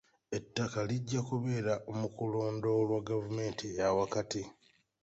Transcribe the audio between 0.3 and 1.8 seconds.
Ettaka lijja kubeera